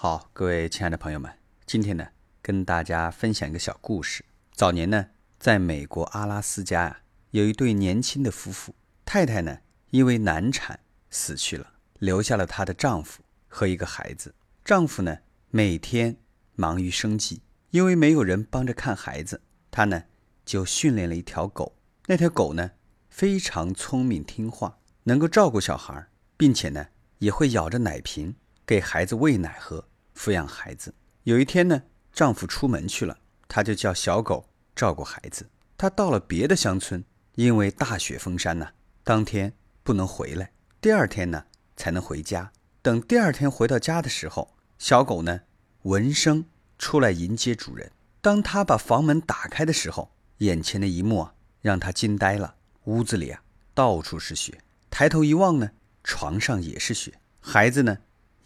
[0.00, 1.28] 好，各位亲爱的朋友们，
[1.66, 2.06] 今天呢，
[2.40, 4.24] 跟大家分享一个小故事。
[4.52, 5.08] 早年呢，
[5.40, 7.00] 在美国阿拉斯加呀，
[7.32, 9.58] 有一对年轻的夫妇，太太呢
[9.90, 10.78] 因为难产
[11.10, 14.32] 死去了，留下了她的丈夫和一个孩子。
[14.64, 15.18] 丈夫呢
[15.50, 16.16] 每天
[16.54, 19.42] 忙于生计，因为没有人帮着看孩子，
[19.72, 20.04] 他呢
[20.44, 21.74] 就训练了一条狗。
[22.06, 22.70] 那条狗呢
[23.10, 26.06] 非常聪明听话，能够照顾小孩，
[26.36, 26.86] 并且呢
[27.18, 28.36] 也会咬着奶瓶。
[28.68, 29.82] 给孩子喂奶喝，
[30.14, 30.94] 抚养孩子。
[31.22, 33.16] 有一天呢，丈夫出门去了，
[33.48, 35.48] 她就叫小狗照顾孩子。
[35.78, 37.02] 她到了别的乡村，
[37.36, 38.68] 因为大雪封山呢，
[39.02, 42.52] 当天不能回来，第二天呢才能回家。
[42.82, 45.40] 等第二天回到家的时候，小狗呢
[45.84, 46.44] 闻声
[46.78, 47.90] 出来迎接主人。
[48.20, 52.56] 当他把房门打开的时候，眼前的一幕啊让他惊呆了。
[52.84, 53.42] 屋子里啊
[53.72, 55.70] 到处是雪，抬头一望呢，
[56.04, 57.96] 床上也是雪，孩子呢。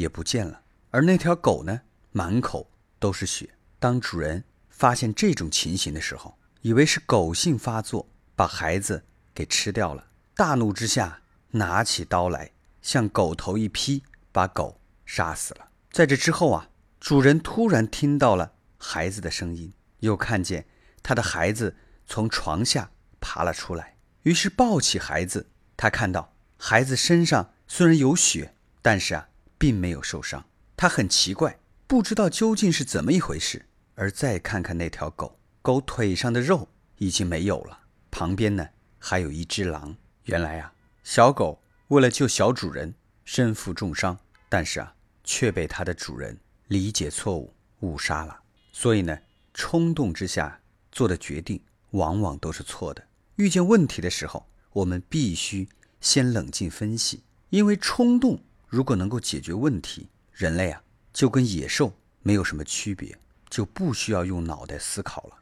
[0.00, 3.50] 也不见了，而那条狗呢，满口都是血。
[3.78, 10.06] 当主人发现这种情形的时候，以为是狗性发作，把孩子给吃掉了。
[10.34, 11.20] 大怒之下，
[11.50, 12.50] 拿起刀来
[12.82, 15.68] 向狗头一劈，把狗杀死了。
[15.92, 20.66] 在这之后啊，主人突然听到了孩子的声音，又看见
[21.02, 21.76] 他的孩子
[22.06, 25.50] 从床下爬了出来，于是抱起孩子。
[25.76, 29.28] 他看到孩子身上虽然有血，但是啊。
[29.60, 30.42] 并没有受伤，
[30.74, 33.66] 他很奇怪，不知道究竟是怎么一回事。
[33.94, 37.78] 而再看看那条狗，狗腿上的肉已经没有了，
[38.10, 38.66] 旁边呢
[38.98, 39.94] 还有一只狼。
[40.22, 40.72] 原来啊，
[41.04, 42.94] 小狗为了救小主人，
[43.26, 48.40] 身负重伤，但是啊，却被它的主人理解错误，误杀了。
[48.72, 49.18] 所以呢，
[49.52, 50.58] 冲动之下
[50.90, 53.06] 做的决定往往都是错的。
[53.36, 55.68] 遇见问题的时候，我们必须
[56.00, 58.42] 先冷静分析，因为冲动。
[58.70, 60.80] 如果能够解决问题，人类啊
[61.12, 63.18] 就跟野兽没有什么区别，
[63.48, 65.39] 就不需要用脑袋思考了。